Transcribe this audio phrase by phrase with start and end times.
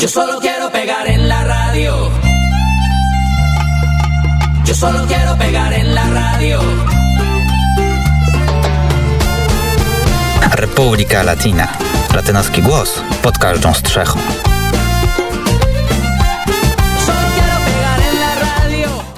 [0.00, 2.10] Yo solo quiero pegar en la radio.
[4.64, 6.60] Yo solo quiero pegar en la radio.
[10.52, 11.68] Republika Latina.
[12.14, 14.18] Latynoski głos pod każdą strzechą.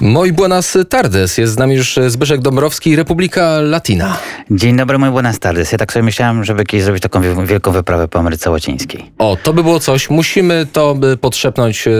[0.01, 1.37] Moi buenas tardes.
[1.37, 4.17] Jest z nami już Zbyszek Dąbrowski, Republika Latina.
[4.51, 5.71] Dzień dobry, mój buenas tardes.
[5.71, 9.11] Ja tak sobie myślałem, żeby kiedyś zrobić taką wi- wielką wyprawę po Ameryce Łacińskiej.
[9.17, 10.09] O, to by było coś.
[10.09, 11.91] Musimy to podszepnąć e,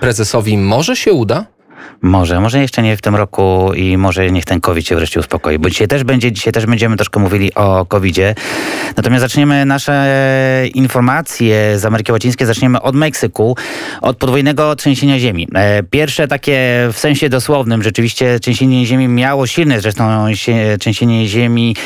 [0.00, 0.58] prezesowi.
[0.58, 1.46] Może się uda?
[2.02, 5.58] Może, może jeszcze nie w tym roku i może niech ten COVID się wreszcie uspokoi,
[5.58, 8.34] bo dzisiaj też, będzie, dzisiaj też będziemy troszkę mówili o COVIDzie.
[8.96, 10.06] Natomiast zaczniemy nasze
[10.74, 13.56] informacje z Ameryki Łacińskiej, zaczniemy od Meksyku,
[14.00, 15.48] od podwójnego trzęsienia ziemi.
[15.54, 21.76] E, pierwsze takie w sensie dosłownym rzeczywiście trzęsienie ziemi miało silne, zresztą się, trzęsienie ziemi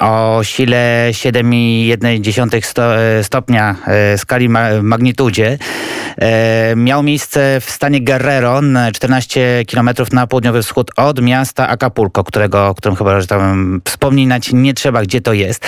[0.00, 4.48] o sile 7,1 e, stopnia e, skali
[4.82, 5.58] magnitudzie.
[6.76, 8.60] Miało miejsce w stanie Guerrero
[8.92, 13.80] 14 15 km na południowy wschód od miasta Acapulco, którego, o którym chyba że tam
[13.84, 15.64] wspominać nie trzeba, gdzie to jest.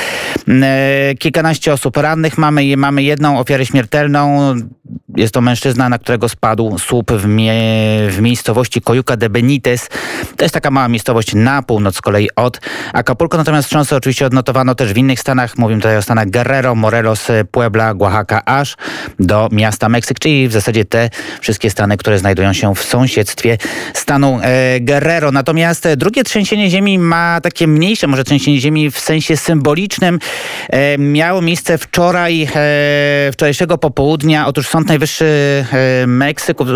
[0.49, 4.55] E, kilkanaście osób rannych mamy, mamy jedną ofiarę śmiertelną.
[5.17, 7.53] Jest to mężczyzna, na którego spadł słup w, mie
[8.09, 9.89] w miejscowości Coyuca de Benitez.
[10.37, 12.61] To jest taka mała miejscowość na północ z kolei od
[12.93, 13.37] Acapulco.
[13.37, 15.59] Natomiast wstrząsy oczywiście odnotowano też w innych stanach.
[15.59, 18.77] Mówimy tutaj o stanach Guerrero, Morelos, Puebla, Oaxaca, aż
[19.19, 21.11] do miasta Meksyk, czyli w zasadzie te
[21.41, 23.59] wszystkie stany, które znajdują się w sąsiedztwie
[23.95, 25.33] stanu e, Guerrero.
[25.33, 30.19] Natomiast drugie trzęsienie ziemi ma takie mniejsze, może trzęsienie ziemi w sensie symbolicznym.
[30.69, 34.47] E, miało miejsce wczoraj, e, wczorajszego popołudnia.
[34.47, 36.67] Otóż Sąd Najwyższy e, Meksyku e,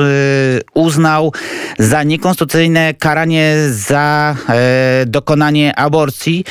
[0.74, 1.32] uznał
[1.78, 6.44] za niekonstytucyjne karanie za e, dokonanie aborcji.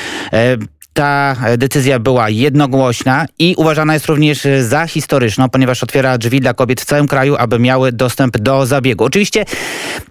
[0.95, 6.81] Ta decyzja była jednogłośna i uważana jest również za historyczną, ponieważ otwiera drzwi dla kobiet
[6.81, 9.03] w całym kraju, aby miały dostęp do zabiegu.
[9.03, 9.45] Oczywiście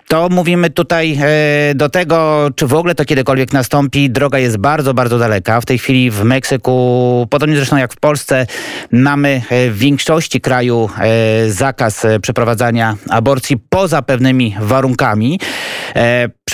[0.09, 4.11] to mówimy tutaj e, do tego, czy w ogóle to kiedykolwiek nastąpi.
[4.11, 5.61] Droga jest bardzo, bardzo daleka.
[5.61, 8.47] W tej chwili w Meksyku, podobnie zresztą jak w Polsce,
[8.93, 15.41] mamy e, w większości kraju e, zakaz przeprowadzania aborcji poza pewnymi warunkami.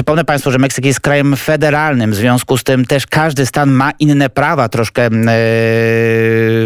[0.01, 3.91] Przypomnę Państwu, że Meksyk jest krajem federalnym, w związku z tym też każdy stan ma
[3.99, 5.11] inne prawa troszkę e,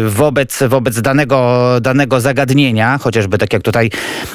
[0.07, 3.89] wobec, wobec danego, danego zagadnienia, chociażby tak jak tutaj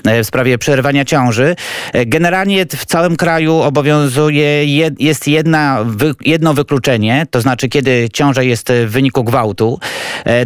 [0.05, 1.57] e, w sprawie przerywania ciąży.
[1.93, 4.65] E, Generalnie w całym kraju obowiązuje,
[4.99, 5.85] jest jedna,
[6.21, 9.81] jedno wykluczenie, to znaczy kiedy ciąża jest w wyniku gwałtu.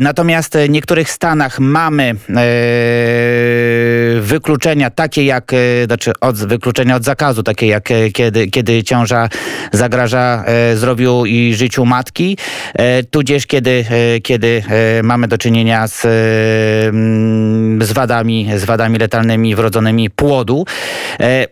[0.01, 2.15] Natomiast w niektórych stanach mamy
[4.21, 5.53] wykluczenia takie jak,
[5.87, 9.29] znaczy od, wykluczenia od zakazu, takie jak kiedy, kiedy ciąża
[9.73, 12.37] zagraża e, zdrowiu i życiu matki,
[12.75, 14.63] e, tudzież kiedy, e, kiedy
[15.03, 16.07] mamy do czynienia z,
[16.95, 20.65] mm, z wadami, z wadami letalnymi wrodzonymi płodu.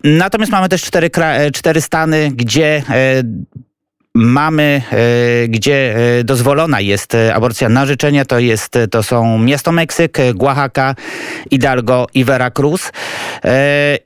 [0.04, 1.10] Natomiast mamy też cztery,
[1.52, 2.82] cztery stany, gdzie
[4.14, 9.72] mamy, e, gdzie e, dozwolona jest e, aborcja na życzenie, to, jest, to są miasto
[9.72, 10.94] Meksyk, Oaxaca,
[11.50, 12.92] Hidalgo i Veracruz.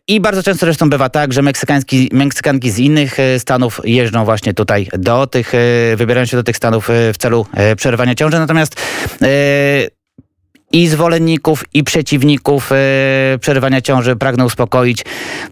[0.08, 4.88] I bardzo często zresztą bywa tak, że meksykański, Meksykanki z innych stanów jeżdżą właśnie tutaj
[4.92, 5.52] do tych,
[5.96, 7.46] wybierają się do tych stanów w celu
[7.76, 8.82] przerywania ciąży, natomiast
[10.72, 12.76] i zwolenników, i przeciwników e,
[13.40, 15.04] przerywania ciąży pragnę uspokoić.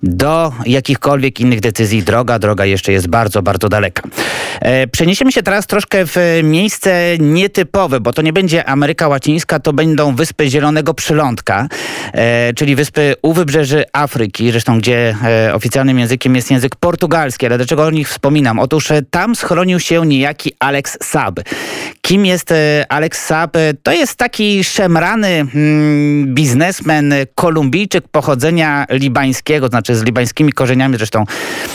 [0.02, 4.02] Do jakichkolwiek innych decyzji droga, droga jeszcze jest bardzo, bardzo daleka.
[4.60, 9.72] E, przeniesiemy się teraz troszkę w miejsce nietypowe, bo to nie będzie Ameryka Łacińska, to
[9.72, 11.68] będą Wyspy Zielonego Przylądka,
[12.12, 15.16] e, czyli wyspy u wybrzeży Afryki, zresztą gdzie
[15.52, 18.58] oficjalnym językiem jest język portugalski, ale dlaczego o nich wspominam?
[18.58, 21.40] Otóż tam schronił się niejaki Alex Saab.
[22.02, 22.54] Kim jest
[22.88, 23.56] Alex Saab?
[23.82, 24.64] To jest taki
[25.04, 31.24] szemrany mm, biznesmen, kolumbijczyk pochodzenia libańskiego, znaczy z libańskimi korzeniami, zresztą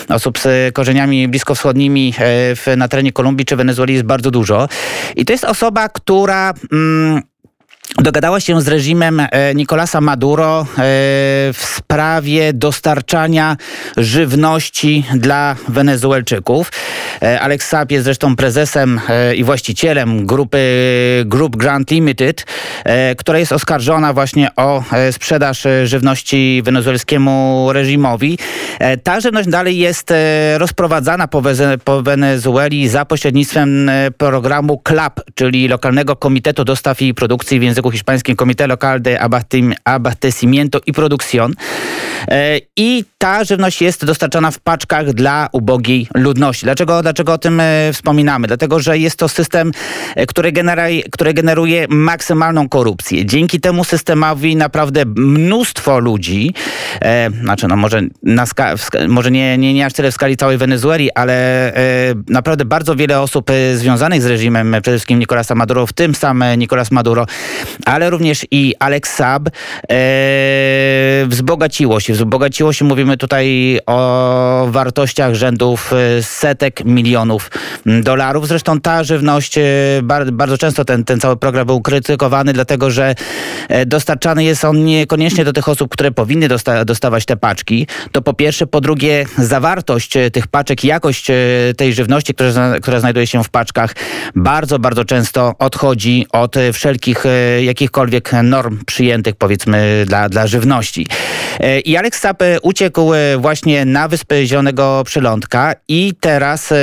[0.10, 4.68] osób z korzeniami bliskowschodnimi e, w, na terenie Kolumbii czy Wenezueli jest bardzo dużo.
[5.16, 6.54] I to jest osoba, która...
[6.72, 7.22] Mm,
[7.98, 10.66] Dogadała się z reżimem e, Nicolasa Maduro e,
[11.54, 13.58] w sprawie dostarczania
[13.98, 16.72] żywności dla Wenezuelczyków.
[17.22, 19.02] E, Alex Saab jest zresztą prezesem
[19.36, 20.60] i właścicielem grupy
[21.26, 22.46] Group Grant Limited,
[23.18, 28.38] która jest oskarżona właśnie o sprzedaż żywności wenezuelskiemu reżimowi.
[29.04, 30.14] Ta żywność dalej jest
[30.58, 31.42] rozprowadzana po,
[32.02, 38.36] Wenezueli za pośrednictwem programu CLAP, czyli lokalnego komitetu dostaw i produkcji w języku języku hiszpańskim
[38.36, 39.20] Comité Local de
[39.86, 41.54] Abastecimiento y Producción.
[42.28, 46.66] E, I ta żywność jest dostarczana w paczkach dla ubogiej ludności.
[46.66, 48.48] Dlaczego, dlaczego o tym e, wspominamy?
[48.48, 49.72] Dlatego, że jest to system,
[50.16, 53.26] e, który, generuje, który generuje maksymalną korupcję.
[53.26, 56.54] Dzięki temu systemowi naprawdę mnóstwo ludzi,
[57.42, 58.46] znaczy no może, na
[59.08, 61.74] może nie, nie, nie aż tyle w skali całej Wenezueli, ale
[62.30, 66.92] naprawdę bardzo wiele osób związanych z reżimem, przede wszystkim Nicolasa Maduro, w tym sam Nicolas
[66.92, 67.26] Maduro,
[67.86, 69.52] ale również i Alex Saab, e,
[71.28, 72.14] wzbogaciło się.
[72.14, 77.52] Wzbogaciło się, mówimy tutaj o wartościach rzędów e, setek milionów
[77.86, 78.48] dolarów.
[78.48, 79.62] Zresztą ta żywność, e,
[80.32, 83.16] bardzo często ten, ten cały program był krytykowany, dlatego że
[83.86, 87.88] dostarczany jest on niekoniecznie do tych osób, które powinny dosta dostawać te paczki.
[88.12, 88.68] To po pierwsze.
[88.68, 91.28] Po drugie, zawartość tych paczek, jakość
[91.78, 93.96] tej żywności, która, która znajduje się w paczkach,
[94.36, 97.24] bardzo, bardzo często odchodzi od wszelkich
[97.62, 101.08] jakichkolwiek norm przyjętych, powiedzmy, dla, dla żywności.
[101.86, 106.74] I Alex Saab uciekł właśnie na Wyspy Zielonego Przylądka i teraz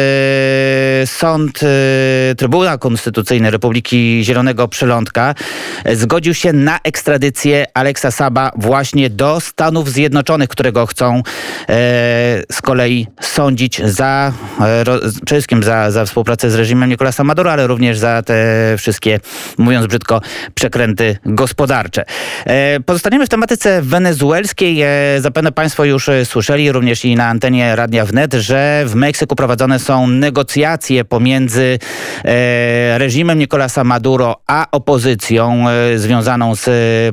[1.06, 1.61] sąd,
[2.37, 5.34] Trybunał Konstytucyjny Republiki Zielonego Przylądka
[5.93, 11.23] zgodził się na ekstradycję Aleksa Saba właśnie do Stanów Zjednoczonych, którego chcą
[12.52, 14.32] z kolei sądzić za,
[14.96, 18.34] przede wszystkim za, za współpracę z reżimem Nicolasa Maduro, ale również za te
[18.78, 19.20] wszystkie,
[19.58, 20.20] mówiąc brzydko,
[20.67, 22.05] przekręty gospodarcze.
[22.87, 24.85] Pozostaniemy w tematyce wenezuelskiej.
[25.19, 30.07] Zapewne Państwo już słyszeli również i na antenie Radia Wnet, że w Meksyku prowadzone są
[30.07, 31.79] negocjacje pomiędzy
[32.97, 35.65] reżimem Nicolasa Maduro a opozycją
[35.97, 36.67] związaną z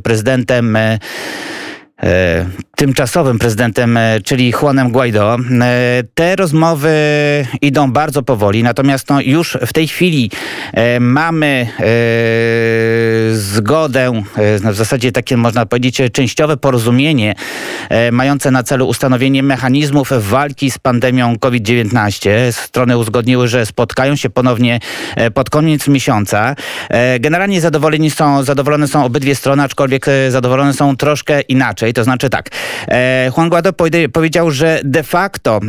[0.03, 0.77] prezydentem
[2.75, 5.37] tymczasowym prezydentem, czyli Juanem Guaido.
[6.13, 6.91] Te rozmowy
[7.61, 10.31] idą bardzo powoli, natomiast no, już w tej chwili
[10.99, 11.67] mamy
[13.33, 14.23] zgodę,
[14.71, 17.35] w zasadzie takie można powiedzieć częściowe porozumienie
[18.11, 22.29] mające na celu ustanowienie mechanizmów walki z pandemią COVID-19.
[22.51, 24.79] Strony uzgodniły, że spotkają się ponownie
[25.33, 26.55] pod koniec miesiąca.
[27.19, 31.92] Generalnie zadowoleni są, zadowolone są obydwie strony, aczkolwiek zadowolone są troszkę inaczej.
[31.93, 32.49] To znaczy tak,
[33.37, 33.73] Juan Guaido
[34.13, 35.59] powiedział, że de facto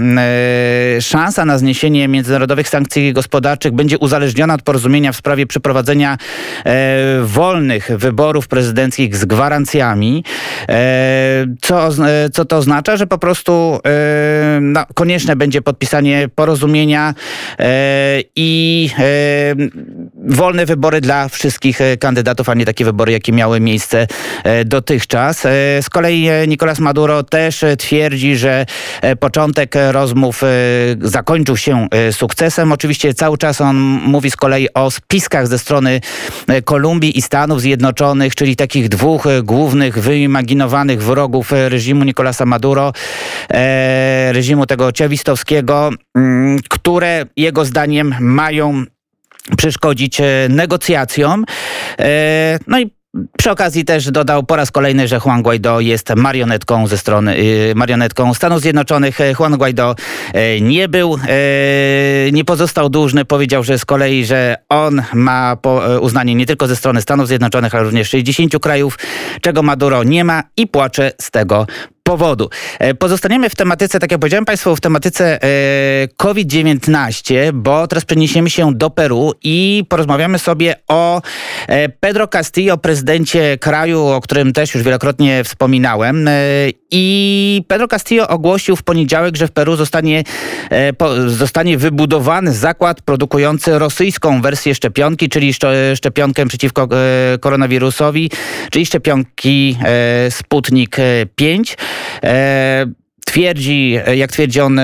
[1.01, 6.19] szansa na zniesienie międzynarodowych sankcji gospodarczych będzie uzależniona od porozumienia w sprawie przeprowadzenia
[7.23, 10.25] wolnych wyborów prezydenckich z gwarancjami.
[11.63, 11.89] Co,
[12.33, 12.97] co to oznacza?
[12.97, 13.79] Że po prostu
[14.61, 17.15] no, konieczne będzie podpisanie porozumienia
[18.37, 18.91] i
[20.27, 24.07] wolne wybory dla wszystkich kandydatów, a nie takie wybory, jakie miały miejsce
[24.65, 25.41] dotychczas.
[25.81, 28.67] Z kolei Nicolas Maduro też twierdzi, że
[29.21, 30.43] początek rozmów
[31.01, 32.73] zakończył się sukcesem.
[32.73, 36.01] Oczywiście cały czas on mówi z kolei o spiskach ze strony
[36.65, 42.93] Kolumbii i Stanów Zjednoczonych, czyli takich dwóch głównych, wyimaginowanych wrogów reżimu Nicolasa Maduro,
[44.31, 48.85] reżimu tego ciawistowskiego, mm, które jego zdaniem mają
[49.57, 50.19] przeszkodzić
[50.49, 51.45] negocjacjom.
[52.67, 52.91] No i
[53.39, 57.37] przy okazji też dodał po raz kolejny, że Juan Guaido jest marionetką ze strony,
[57.75, 59.19] marionetką Stanów Zjednoczonych.
[59.39, 59.95] Juan Guaido
[60.61, 61.19] nie był,
[62.33, 63.25] nie pozostał dłużny.
[63.25, 65.57] Powiedział, że z kolei, że on ma
[66.01, 68.99] uznanie nie tylko ze strony Stanów Zjednoczonych, ale również 60 krajów,
[69.41, 71.67] czego Maduro nie ma i płacze z tego
[72.05, 72.51] powodu.
[72.99, 75.39] Pozostaniemy w tematyce, tak jak powiedziałem Państwu, w tematyce
[76.17, 81.23] COVID-19, bo teraz przeniesiemy się do Peru i porozmawiamy sobie o
[82.01, 86.29] Pedro Castillo, prezydencie kraju, o którym też już wielokrotnie wspominałem.
[86.91, 90.23] I Pedro Castillo ogłosił w poniedziałek, że w Peru zostanie,
[91.27, 95.55] zostanie wybudowany zakład produkujący rosyjską wersję szczepionki, czyli
[95.95, 96.89] szczepionkę przeciwko
[97.41, 98.31] koronawirusowi,
[98.71, 99.79] czyli szczepionki
[100.31, 100.97] Sputnik
[101.37, 101.77] 5.
[102.23, 102.87] Eh,
[103.25, 104.81] Twierdzi, jak twierdzi on,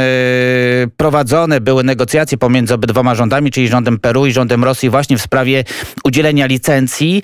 [0.96, 5.64] prowadzone były negocjacje pomiędzy obydwoma rządami, czyli rządem Peru i rządem Rosji właśnie w sprawie
[6.04, 7.22] udzielenia licencji.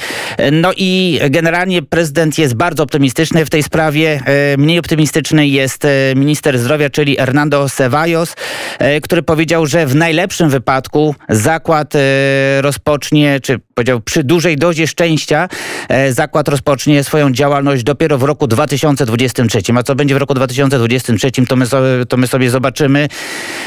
[0.53, 4.21] No i generalnie prezydent jest bardzo optymistyczny w tej sprawie.
[4.59, 8.35] Mniej optymistyczny jest minister zdrowia, czyli Hernando Ceballos,
[9.03, 11.93] który powiedział, że w najlepszym wypadku zakład
[12.61, 15.49] rozpocznie, czy powiedział przy dużej dozie szczęścia,
[16.11, 19.59] zakład rozpocznie swoją działalność dopiero w roku 2023.
[19.77, 21.06] A co będzie w roku 2023?
[21.07, 23.09] 2023, to my, sobie, to my sobie zobaczymy.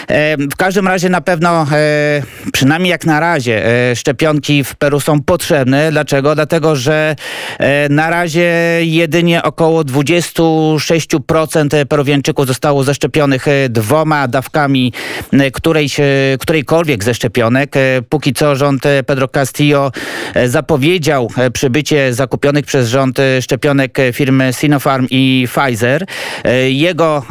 [0.08, 2.22] E, w każdym razie na pewno, e,
[2.54, 5.92] przynajmniej jak na razie, e, szczepionki w Peru są potrzebne.
[5.92, 6.36] Dlaczego?
[6.36, 7.16] Dlatego, że
[7.90, 14.94] na razie jedynie około 26% Peruwianczyków zostało zaszczepionych dwoma dawkami
[15.54, 15.98] którejś,
[16.40, 17.74] którejkolwiek ze szczepionek.
[18.10, 19.92] Póki co rząd Pedro Castillo
[20.46, 26.06] zapowiedział przybycie zakupionych przez rząd szczepionek firmy Sinopharm i Pfizer.
[26.70, 27.24] Jego,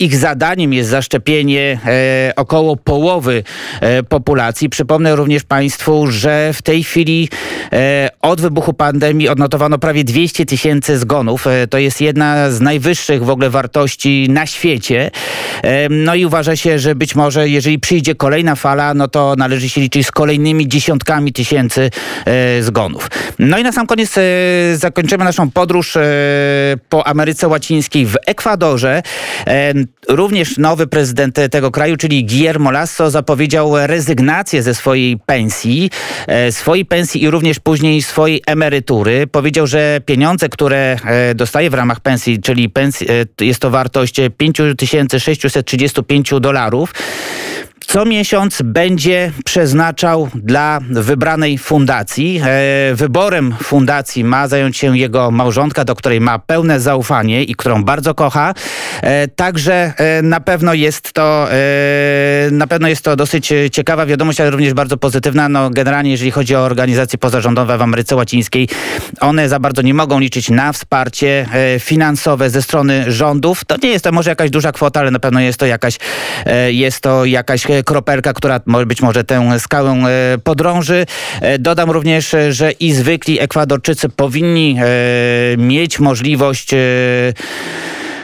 [0.00, 3.42] ich zadaniem jest zaszczepienie e, około połowy
[3.80, 4.68] e, populacji.
[4.68, 7.28] Przypomnę również Państwu, że w tej chwili
[7.72, 11.46] e, od wybuchu pandemii odnotowano prawie 200 tysięcy zgonów.
[11.46, 15.10] E, To jest jedna z najwyższych w ogóle wartości na świecie.
[15.62, 19.68] E, No i uważa się, że być może jeżeli przyjdzie kolejna fala, no to należy
[19.68, 21.90] się liczyć z kolejnymi dziesiątkami tysięcy
[22.26, 23.10] e, zgonów.
[23.38, 24.22] No i na sam koniec e,
[24.76, 26.02] zakończymy naszą podróż e,
[26.88, 29.02] po Ameryce Łacińskiej w Ekwadorze.
[29.46, 29.74] E,
[30.08, 35.90] Również nowy prezydent tego kraju, czyli Guillermo Lasso, zapowiedział rezygnację ze swojej pensji,
[36.26, 39.26] e, swojej pensji i również później swojej emerytury.
[39.26, 43.06] Powiedział, że pieniądze, które e, dostaje w ramach pensji, czyli pensji,
[43.40, 46.92] jest to wartość 5635 dolarów,
[47.86, 52.40] co miesiąc będzie przeznaczał dla wybranej fundacji.
[52.44, 57.84] E, wyborem fundacji ma zająć się jego małżonka, do której ma pełne zaufanie i którą
[57.84, 58.54] bardzo kocha.
[59.02, 61.48] E, także e, na pewno jest to
[62.50, 65.48] na pewno jest to dosyć ciekawa wiadomość, ale również bardzo pozytywna.
[65.48, 68.68] No, generalnie jeżeli chodzi o organizacje pozarządowe w Ameryce Łacińskiej,
[69.20, 71.46] one za bardzo nie mogą liczyć na wsparcie
[71.80, 73.64] finansowe ze strony rządów.
[73.64, 75.98] To nie jest to może jakaś duża kwota, ale na pewno jest to jakaś,
[76.70, 81.06] jest to jakaś kropelka, która być może tę skałę e, podrąży.
[81.40, 86.78] E, Dodam również, e, że i zwykli Ekwadorczycy powinni e, mieć możliwość e,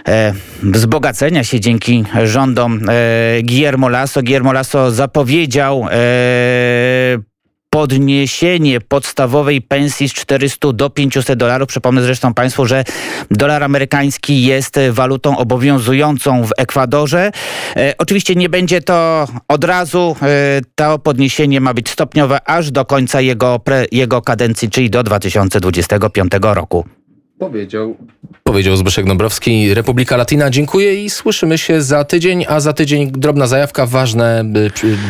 [0.08, 4.22] e, wzbogacenia się dzięki rządom e, Guillermo Lasso.
[4.22, 7.29] Guillermo Lasso zapowiedział e,
[7.70, 11.68] podniesienie podstawowej pensji z 400 do 500 dolarów.
[11.68, 12.84] Przypomnę zresztą Państwu, że
[13.30, 17.30] dolar amerykański jest walutą obowiązującą w Ekwadorze.
[17.76, 20.16] E, oczywiście nie będzie to od razu.
[20.22, 25.02] E, to podniesienie ma być stopniowe aż do końca jego, pre, jego kadencji, czyli do
[25.02, 26.99] 2025 roku.
[27.40, 27.96] Powiedział.
[28.44, 30.50] Powiedział Zbyszek Dąbrowski, Republika Latina.
[30.50, 34.44] Dziękuję i słyszymy się za tydzień, a za tydzień drobna zajawka, ważne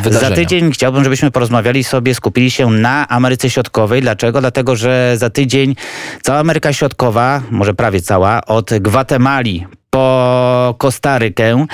[0.03, 0.29] wydarzenia.
[0.29, 4.03] Za tydzień chciałbym, żebyśmy porozmawiali sobie, skupili się na Ameryce Środkowej.
[4.03, 4.41] Dlaczego?
[4.41, 5.77] Dlatego, że za tydzień
[6.23, 11.67] cała Ameryka Środkowa, może prawie cała, od Gwatemali po Kostarykę,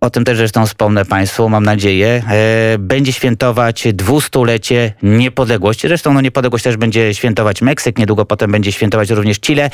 [0.00, 5.88] o tym też zresztą wspomnę Państwu, mam nadzieję, e, będzie świętować dwustulecie niepodległości.
[5.88, 9.70] Zresztą no, niepodległość też będzie świętować Meksyk, niedługo potem będzie świętować również Chile,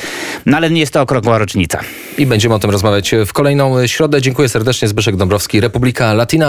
[0.47, 1.81] no ale nie jest to okrągła rocznica.
[2.19, 4.23] I będziemy o tym rozmawiać w kolejną środę.
[4.23, 4.89] Dziękuję serdecznie.
[4.89, 6.47] Zbyszek Dąbrowski, Republika Latina.